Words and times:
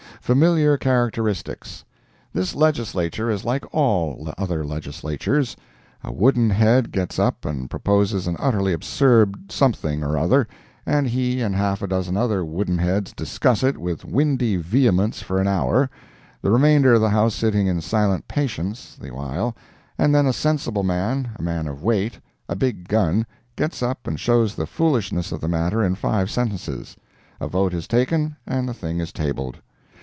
FAMILIAR 0.23 0.77
CHARACTERISTICS 0.77 1.83
This 2.31 2.53
Legislature 2.53 3.31
is 3.31 3.43
like 3.43 3.65
all 3.73 4.31
other 4.37 4.63
Legislatures. 4.63 5.57
A 6.03 6.11
wooden 6.13 6.51
head 6.51 6.91
gets 6.91 7.17
up 7.17 7.43
and 7.43 7.69
proposes 7.69 8.27
an 8.27 8.37
utterly 8.39 8.71
absurd 8.71 9.51
some 9.51 9.73
thing 9.73 10.03
or 10.03 10.17
other, 10.19 10.47
and 10.85 11.07
he 11.07 11.41
and 11.41 11.55
half 11.55 11.81
a 11.81 11.87
dozen 11.87 12.15
other 12.17 12.45
wooden 12.45 12.77
heads 12.77 13.13
discuss 13.13 13.63
it 13.63 13.77
with 13.79 14.05
windy 14.05 14.57
vehemence 14.57 15.23
for 15.23 15.41
an 15.41 15.47
hour, 15.47 15.89
the 16.43 16.51
remainder 16.51 16.93
of 16.93 17.01
the 17.01 17.09
house 17.09 17.33
sitting 17.33 17.65
in 17.65 17.81
silent 17.81 18.27
patience 18.27 18.95
the 19.01 19.09
while, 19.09 19.55
and 19.97 20.13
then 20.13 20.27
a 20.27 20.33
sensible 20.33 20.83
man—a 20.83 21.41
man 21.41 21.67
of 21.67 21.81
weight—a 21.83 22.55
big 22.55 22.87
gun—gets 22.87 23.81
up 23.81 24.05
and 24.07 24.19
shows 24.19 24.53
the 24.53 24.67
foolishness 24.67 25.31
of 25.33 25.41
the 25.41 25.49
matter 25.49 25.83
in 25.83 25.95
five 25.95 26.29
sentences; 26.29 26.95
a 27.41 27.47
vote 27.47 27.73
is 27.73 27.87
taken 27.87 28.37
and 28.45 28.69
the 28.69 28.73
thing 28.73 28.99
is 29.01 29.11
tabled. 29.11 29.57